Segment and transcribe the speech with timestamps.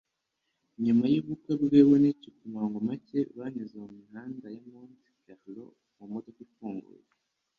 [0.85, 5.65] Nyuma yubukwe bwe we nigikomangoma cye banyuze mumihanda ya Monte Carlo
[5.97, 7.05] mumodoka ifunguye